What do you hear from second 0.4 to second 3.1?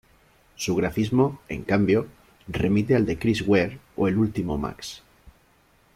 Su grafismo, en cambio, remite al